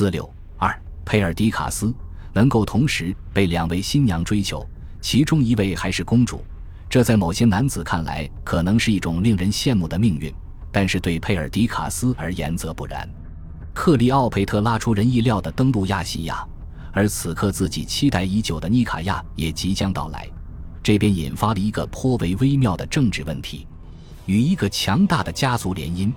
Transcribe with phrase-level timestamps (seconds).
[0.00, 0.74] 四六二，
[1.04, 1.94] 佩尔迪卡斯
[2.32, 4.66] 能够同时被两位新娘追求，
[4.98, 6.42] 其中一位还是公主，
[6.88, 10.32] 这在某些男子看来可能是一种令人羡慕的命运，
[10.72, 13.06] 但是对佩尔迪卡斯而言则不然。
[13.74, 16.48] 克里奥佩特拉出人意料的登陆亚细亚，
[16.92, 20.26] 而此刻自己期待已久的尼卡亚也即将到来，
[20.82, 23.66] 这便引发了一个颇为微妙的政治问题：
[24.24, 26.10] 与一个强大的家族联姻，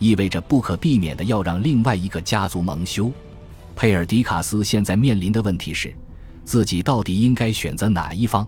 [0.00, 3.12] 意味着不可避免的要让另外一个家族蒙羞。
[3.80, 5.94] 佩尔迪卡斯现在面临的问题是，
[6.44, 8.44] 自己到底应该选择哪一方？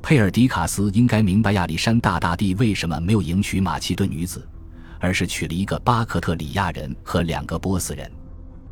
[0.00, 4.48] 佩尔迪卡斯应该明白亚历山大大帝为什么没有迎娶马其顿女子。
[5.00, 8.08] 而是娶了一个巴克特里亚人和两个波斯人。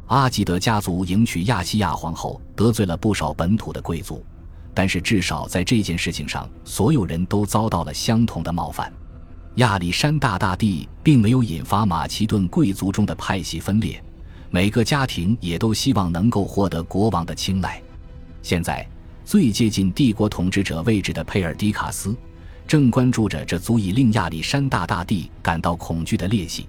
[0.07, 4.25] 阿基德家族迎娶亚细亚皇后，得罪了不少本土的贵族，
[4.73, 8.93] 但是至少在这件事情上，所有人都遭到了相同的冒犯。
[9.57, 14.01] 亚历山大大帝并没有引发马其顿贵族中的派系分裂，
[14.51, 17.81] 每个家庭也都希望能够获得国王的青睐。
[18.43, 18.87] 现在，
[19.25, 22.17] 最接近帝国统治者位置的佩尔迪卡斯。
[22.67, 26.67] 正关注着这足以令亚历山大大帝感到恐惧的裂隙。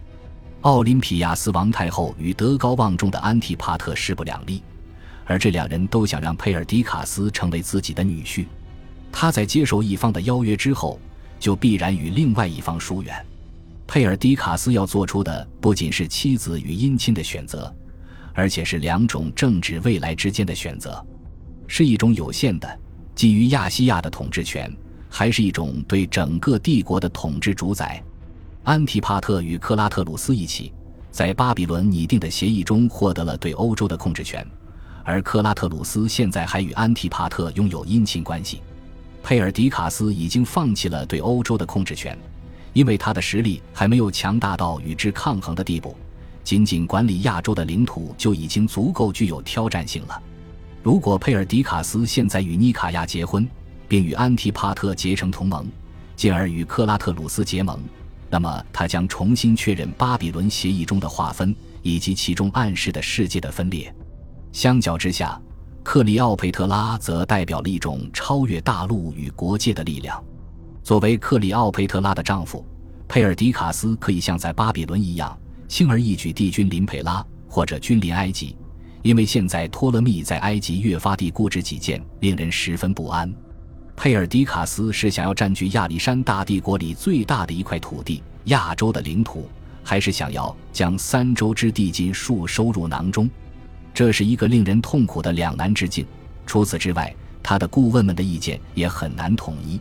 [0.62, 4.64] 奥林匹亚斯王太后与德高望重的安提帕特势不两立，
[5.26, 8.46] 而这两人都想让佩尔迪卡斯成为自己的女婿。
[9.12, 10.98] 他在接受一方的邀约之后，
[11.38, 13.26] 就必然与另外一方疏远。
[13.92, 17.76] 佩尔迪卡斯要做出的不仅是妻子与姻亲的选择，
[18.36, 21.04] 而且是两种政治未来之间的选择，
[21.66, 22.80] 是一种有限的
[23.16, 24.72] 基于亚细亚的统治权。
[25.10, 28.00] 还是一种对整个帝国的统治主宰。
[28.64, 30.72] 安提帕特与克拉特鲁斯一起，
[31.10, 34.46] 在巴比伦拟定的协议中获得了对欧洲的控制权，
[35.04, 38.62] 而克拉特鲁斯现在还与安提帕特拥有姻亲关系。
[39.24, 42.16] 佩尔迪卡斯已经放弃了对欧洲的控制权，
[42.74, 45.96] 因为他的实力还没有强大到与之抗衡的地步，
[46.44, 50.22] 仅仅管理亚洲的领土就已经足够具有挑战性了。
[50.82, 53.48] 如果佩尔迪卡斯现在与尼卡亚结婚，
[53.88, 55.68] 并与安提帕特结成同盟，
[56.16, 57.80] 进而与克拉特鲁斯结盟，
[58.30, 63.94] 那么他将重新确认巴比伦协议中的划分以及其中暗示的世界的分裂。
[64.52, 65.40] 相较之下，
[65.84, 70.24] 克里奥佩特拉则代表了一种超越大陆与国界的力量。
[70.90, 72.66] 作为克里奥佩特拉的丈夫，
[73.08, 78.58] 佩尔迪卡斯可以像在巴比伦一样轻而易举地君临佩拉或者君临埃及，
[79.04, 83.32] 因为现在托勒密在埃及越发地固执己见，令人十分不安。
[83.96, 89.48] 佩尔迪卡斯是想要占据亚历山大帝国里最大的一块土地——亚洲的领土，
[89.84, 93.30] 还是想要将三洲之地尽数收入囊中？
[93.94, 96.04] 这是一个令人痛苦的两难之境。
[96.48, 99.80] 除此之外，他的顾问们的意见也很难统一，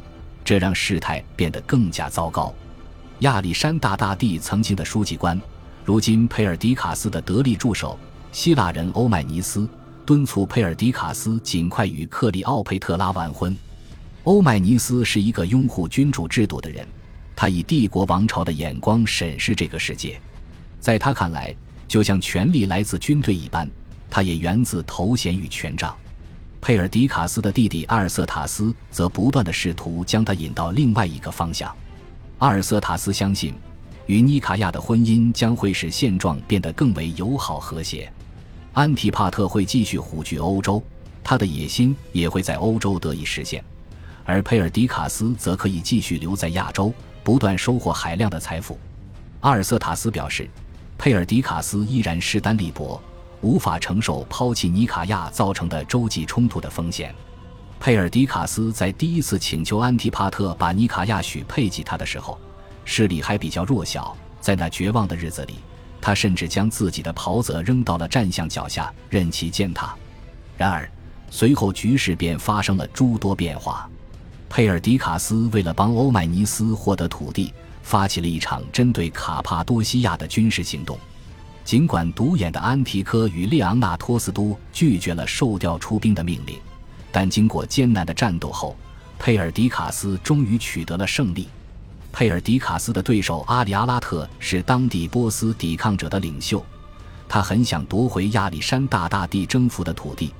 [0.49, 2.55] 这让事态变得更加糟糕。
[3.19, 5.39] 亚历山大大帝曾经的书记官，
[5.85, 7.99] 如今佩尔迪卡斯的得力助手
[8.33, 9.69] 希腊人欧迈尼斯，
[10.07, 13.55] 敦促佩尔迪卡斯尽快与克里奥佩特拉完婚。
[14.25, 16.89] 欧迈尼斯是一个拥护君主制度的人，
[17.37, 20.19] 他以帝国王朝的眼光审视这个世界，
[20.81, 21.55] 在他看来，
[21.87, 23.71] 就像权力来自军队一般，
[24.09, 25.95] 他也源自头衔与权杖。
[26.61, 31.75] 佩尔迪卡斯的弟弟阿尔瑟塔斯则不断的试图将他引到另外一个方向。
[32.39, 33.55] 阿尔瑟塔斯相信，
[34.07, 38.13] 与尼卡亚的婚姻将会使现状变得更为友好和谐。
[38.73, 40.83] 安提帕特会继续虎踞欧洲，
[41.25, 43.65] 他的野心也会在欧洲得以实现。
[44.25, 46.93] 而佩尔迪卡斯则可以继续留在亚洲，
[47.25, 48.79] 不断收获海量的财富。
[49.41, 50.49] 阿尔瑟塔斯表示，
[50.99, 53.01] 佩尔迪卡斯依然势单力薄，
[53.41, 57.15] 无法承受抛弃尼卡亚造成的洲际冲突的风险。
[57.81, 62.39] 佩尔迪卡斯在第一次请求安提帕特把尼卡亚许配给他的时候，
[62.85, 64.17] 势力还比较弱小。
[64.41, 65.55] 在那绝望的日子里，
[66.01, 69.95] 他甚至将自己的袍泽扔到了战象脚下，任其践踏。
[70.57, 70.91] 然而，
[71.31, 73.89] 随后局势便发生了诸多变化。
[74.49, 80.99] 佩尔迪卡斯为了帮欧迈尼斯获得土地，发起了一场针对卡帕多西亚的军事行动。
[81.69, 86.59] 尽管独眼的安提柯与列昂纳托斯都拒绝了受调出兵的命令，
[87.13, 88.75] 但经过艰难的战斗后，
[89.19, 91.47] 佩尔迪卡斯终于取得了胜利。
[92.11, 96.65] 佩尔迪卡斯的对手阿里阿拉特是当地波斯抵抗者的领袖，
[97.29, 100.33] 他很想夺回亚历山大大帝征服的土地，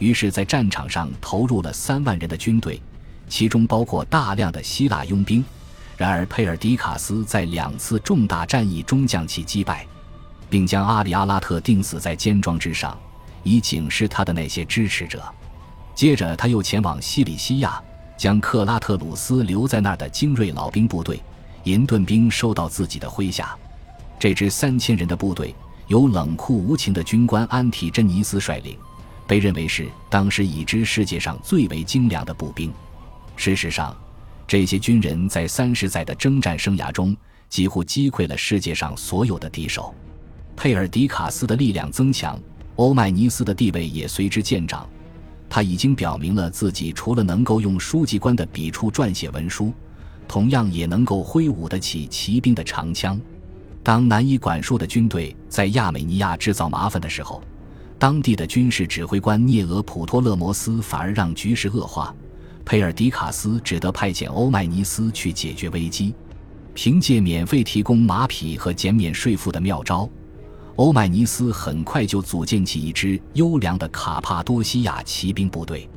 [0.00, 2.82] 于是，在战场上投入了三万人的军队。
[3.28, 5.44] 其中包括大量的希腊佣兵，
[5.96, 9.86] 然而佩尔迪卡斯在两次重大战役中将其击败，
[10.52, 12.94] 并将阿里阿拉特钉死在尖桩之上，
[13.42, 15.24] 以警示他的那些支持者。
[15.94, 17.82] 接着，他又前往西里西亚，
[18.18, 21.18] 将克拉特鲁斯留在那儿的精锐老兵部队——
[21.64, 23.56] 银盾兵收到自己的麾下。
[24.18, 25.54] 这支三千人的部队
[25.86, 28.76] 由冷酷无情的军官安提真尼斯率领，
[29.26, 32.70] 被认为是当时已知世界上最为精良的步兵。
[33.36, 33.96] 事实上，
[34.46, 37.16] 这些军人在三十载的征战生涯中，
[37.48, 39.94] 几乎击溃了世界上所有的敌手。
[40.56, 42.38] 佩尔迪卡斯的力量增强，
[42.76, 44.88] 欧迈尼斯的地位也随之渐长。
[45.48, 49.72] 他已经表明了自己除了能够用书记官的笔触撰写文书，
[50.26, 53.20] 同样也能够挥舞得起骑兵的长枪。
[53.82, 57.42] 当难以管束的军队在亚美尼亚制造麻烦的时候，
[57.98, 62.14] 当地的军事指挥官涅俄普托勒摩斯反而让局势恶化。
[62.64, 66.14] 佩尔迪卡斯只得派遣欧迈尼斯去解决危机。
[66.74, 70.08] 凭借免费提供马匹和减免税负的妙招，
[70.76, 75.88] 欧迈尼斯很快就组建起一支优良的卡帕多西亚骑兵部队。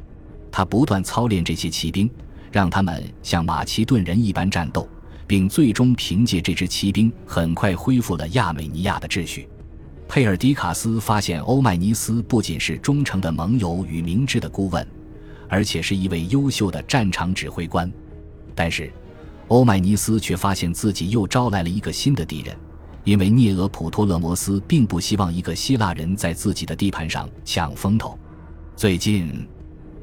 [0.52, 2.10] 他不断操练这些骑兵，
[2.52, 4.88] 让他们像马其顿人一般战斗。
[5.28, 9.48] 并最终凭借这支骑兵，很快恢复了亚美尼亚的秩序。
[10.08, 14.88] 佩尔迪卡斯发现，欧迈尼斯不仅是忠诚的盟友与明智的顾问，
[15.50, 17.92] 而且是一位优秀的战场指挥官。
[18.54, 18.92] 但是，
[19.48, 22.56] 欧迈尼斯却发现自己又招来了一个新的敌人，
[23.06, 28.18] 因为涅俄普托勒摩斯并不希望一个希腊人在自己的地盘上抢风头。
[28.76, 29.48] 最近，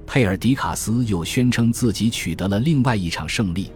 [0.06, 3.70] 佩尔迪卡斯又宣称自己取得了另外一场胜利。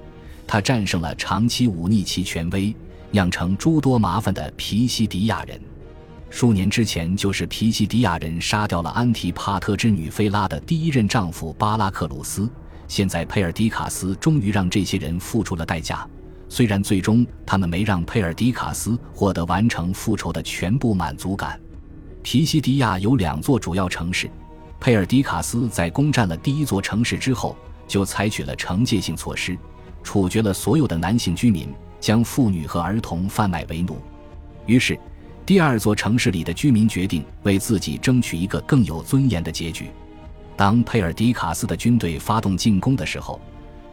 [0.46, 2.74] 他战胜了长期忤逆其权威、
[3.10, 5.60] 酿成诸多麻烦的皮西迪亚人。
[6.30, 12.48] 数年之前，就是皮西迪亚人杀掉了安提帕特之女菲拉的第一任丈夫巴拉克鲁斯。
[12.86, 16.08] 现在，佩尔迪卡斯终于让这些人付出了代价。
[16.48, 21.60] 虽然最终他们没让佩尔迪卡斯获得完成复仇的全部满足感。
[22.22, 24.30] 皮西迪亚有两座主要城市，
[24.80, 27.56] 佩尔迪卡斯在攻占了第一座城市之后，
[27.86, 29.56] 就采取了惩戒性措施。
[30.02, 31.68] 处决了所有的男性居民，
[32.00, 33.98] 将妇女和儿童贩卖为奴。
[34.66, 34.96] 于是，
[35.44, 39.90] 第二座城市里的居民决定为自己争取一个更有尊严的结局。
[40.56, 43.40] 当佩尔迪卡斯的军队发动进攻的时候，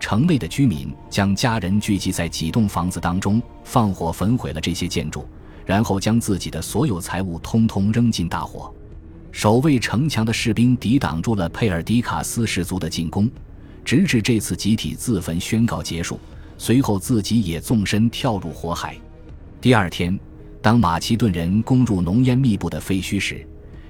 [0.04, 5.26] 城内的居民将家人聚集在几栋房子当中，放火焚毁了这些建筑，
[5.66, 8.70] 然后将自己的所有财物通通扔进大火。
[9.32, 13.32] 守卫城墙的士兵抵挡住了佩尔迪卡斯氏族的进攻。
[13.86, 16.20] 直至这次集体自焚宣告结束，
[16.58, 18.98] 随后自己也纵身跳入火海。
[19.62, 20.20] 第二天，
[20.62, 23.48] 当马其顿人攻入浓烟密布的废墟时，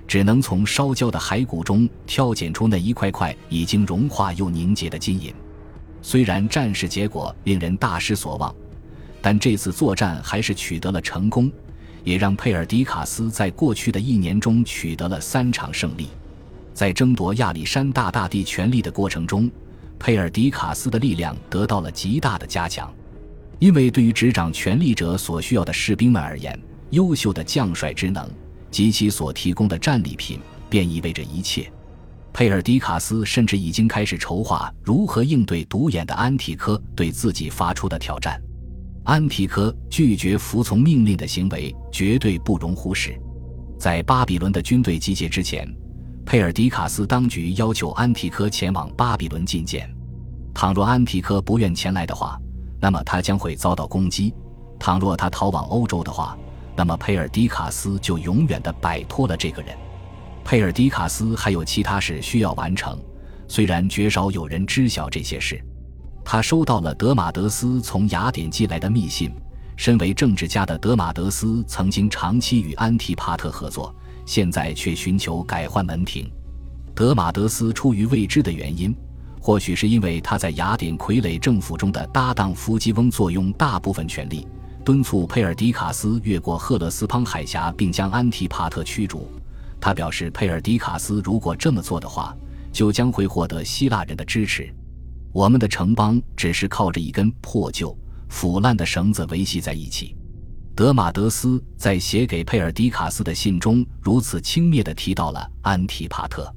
[0.07, 5.33] 只能从烧焦的骸骨中挑拣出那一块块已经融化又凝结的金银。
[6.03, 8.53] 虽然战事结果令人大失所望，
[9.21, 11.49] 但这次作战还是取得了成功，
[12.03, 16.09] 也让佩尔迪卡斯在过去的一年中取得了三场胜利。
[16.73, 19.49] 在争夺亚历山大大帝权力的过程中，
[19.97, 22.93] 佩尔迪卡斯的力量得到了极大的加强，
[23.57, 26.59] 因为对于执掌权力者所需要的士兵们而言，
[26.89, 28.29] 优秀的将帅之能
[28.69, 30.39] 及其所提供的战利品
[30.69, 31.71] 便意味着一切。
[32.33, 38.41] 佩尔迪卡斯甚至已经开始筹划如何应对独眼的安提柯对自己发出的挑战。
[39.03, 43.15] 安提柯拒绝服从命令的行为绝对不容忽视。
[43.77, 45.67] 在巴比伦的军队集结之前。
[46.25, 49.93] 佩尔迪卡斯当局要求安提柯前往巴比伦觐见，
[50.53, 52.39] 倘若安提柯不愿前来的话，
[52.79, 54.33] 那么他将会遭到攻击；
[54.79, 56.37] 倘若他逃往欧洲的话，
[56.77, 59.75] 那么佩尔迪卡斯就永远的摆脱了这个人。
[60.43, 62.99] 佩尔迪卡斯还有其他事需要完成，
[63.47, 65.63] 虽然绝少有人知晓这些事。
[66.23, 69.31] 他收到了德马德斯从雅典寄来的密信，
[69.75, 73.93] 身为政治家的德马德斯曾经长期与安提帕特合作。
[74.25, 76.31] 现在却寻求改换门庭，
[76.95, 78.95] 德马德斯出于未知的原因，
[79.41, 84.47] 或许是因为他在雅典傀儡政府中的搭档弗吉翁坐拥大部分权力，
[84.85, 89.29] 敦促佩尔迪卡斯越过赫勒斯滂海峡并将安提帕特驱逐。
[89.83, 92.33] 他表示，佩尔迪卡斯如果这么做的话，
[92.71, 94.73] 就将会获得希腊人的支持。
[95.33, 97.93] 我们的城邦只是靠着一根破旧、
[98.29, 100.15] 腐烂的绳子维系在一起。
[100.73, 106.49] 德马德斯在写给佩尔迪卡斯的信中如此轻蔑地提到了安提帕特，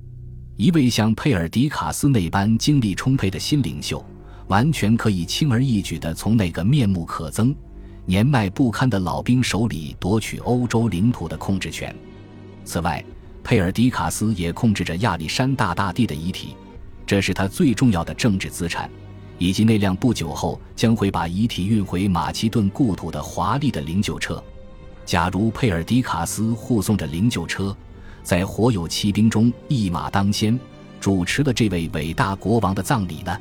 [0.57, 4.07] 一位像佩尔迪卡斯那般精力充沛的新领袖，
[4.47, 7.53] 完全可以轻而易举地从那个面目可憎、
[8.05, 11.93] 年迈不堪的老兵手里夺取欧洲领土的控制权。
[12.65, 13.05] 此外，
[13.47, 16.57] 佩尔迪卡斯也控制着亚历山大大帝的遗体，
[17.07, 18.91] 这是他最重要的政治资产。
[19.39, 24.43] 以及那辆不久后将会把遗体运回马其顿故土的华丽的灵柩车。
[25.05, 27.77] 假如佩尔迪卡斯护送着灵柩车，
[28.25, 30.59] 在火友骑兵中一马当先，
[31.01, 33.39] 主持了这位伟大国王的葬礼呢？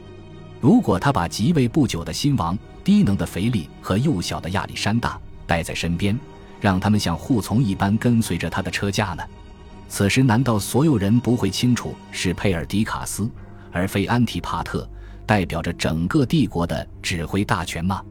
[0.62, 6.16] 如果他把即位不久的新王、低能的腓力和幼小的亚历山大带在身边，
[6.62, 9.24] 让他们像护从一般跟随着他的车驾呢？
[9.88, 13.30] 此时，难道所有人不会清楚是佩尔迪卡斯，
[13.72, 14.90] 而非安提帕特，
[15.26, 18.02] 代表着整个帝国的指挥大权吗？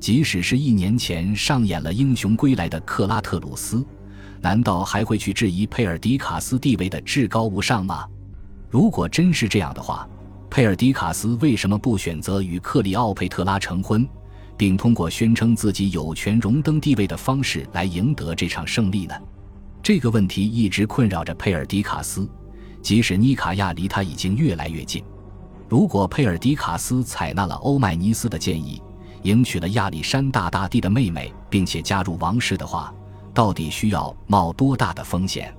[0.00, 3.84] 即使是一年前上演了英雄归来的克拉特鲁斯，
[4.40, 8.06] 难道还会去质疑佩尔迪卡斯地位的至高无上吗？
[8.70, 10.08] 如果真是这样的话，
[10.48, 14.08] 佩尔迪卡斯为什么不选择与克里奥佩特拉成婚，
[14.56, 19.14] 并通过宣称自己有权荣登帝位的方式来赢得这场胜利呢？
[19.82, 22.28] 这个问题一直困扰着佩尔迪卡斯，
[22.82, 25.02] 即使尼卡亚离他已经越来越近。
[25.68, 28.82] 如果佩尔迪卡斯采纳了欧迈尼斯的建议，
[29.22, 32.92] 迎娶了亚历山大大帝的妹妹，并且加入王室的话，
[33.32, 35.54] 到底需要冒多大的风险？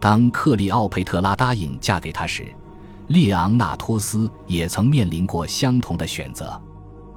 [0.00, 2.46] 当克利奥佩特拉答应嫁给他时，
[3.06, 6.60] 列昂纳托斯也曾面临过相同的选择。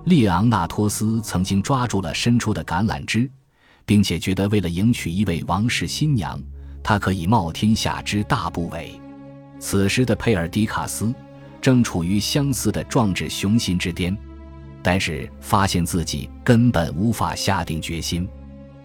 [0.05, 3.29] 列昂纳托斯曾经抓住了伸出的橄榄枝。
[3.87, 6.37] 并且觉得，为了迎娶一位王室新娘，
[6.83, 8.89] 他可以冒天下之大不韪。
[9.59, 11.11] 此时的佩尔迪卡斯
[11.61, 14.15] 正处于相似的壮志雄心之巅，
[14.83, 18.27] 但是发现自己根本无法下定决心。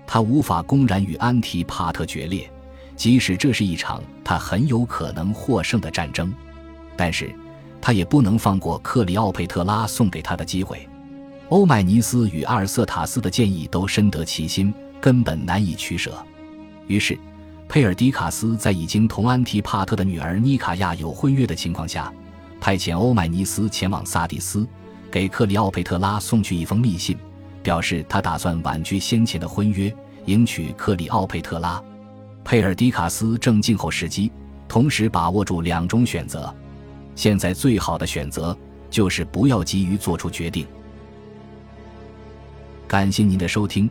[0.06, 2.48] 他无法公然与安提帕特决裂，
[2.94, 6.32] 即使这是一场他很有可能获胜的战争。
[6.96, 7.34] 但是，
[7.80, 10.88] 他也不能放过克里奥佩特拉送给他的机会。
[11.48, 14.72] 欧迈尼斯与阿尔瑟塔斯的建议都深得其心。
[15.02, 16.14] 根本难以取舍，
[16.86, 17.18] 于是，
[17.68, 22.12] 佩尔迪卡斯在已经同安提帕特的女儿妮卡亚有婚约的情况下，
[22.60, 24.64] 派遣欧迈尼斯前往萨蒂斯，
[25.10, 27.18] 给克里奥佩特拉送去一封密信，
[27.64, 29.92] 表示他打算婉拒先前的婚约，
[30.26, 31.82] 迎娶克里奥佩特拉。
[32.44, 34.30] 佩尔迪卡斯正静候时机，
[34.68, 36.54] 同时把握住两种选择。
[37.16, 38.56] 现在最好的选择
[38.88, 40.64] 就是不要急于做出决定。
[42.86, 43.90] 感谢您的收听。